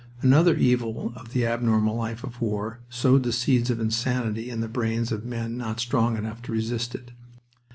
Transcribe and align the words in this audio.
Another 0.23 0.55
evil 0.55 1.13
of 1.15 1.31
the 1.31 1.45
abnormal 1.45 1.95
life 1.95 2.23
of 2.23 2.41
war 2.41 2.79
sowed 2.89 3.21
the 3.21 3.31
seeds 3.31 3.69
of 3.69 3.79
insanity 3.79 4.49
in 4.49 4.59
the 4.59 4.67
brains 4.67 5.11
of 5.11 5.25
men 5.25 5.57
not 5.57 5.79
strong 5.79 6.17
enough 6.17 6.41
to 6.41 6.51
resist 6.51 6.95
it. 6.95 7.11